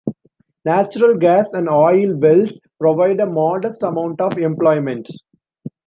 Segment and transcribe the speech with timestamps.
[0.65, 5.07] Natural gas and oil wells provide a modest amount of employment.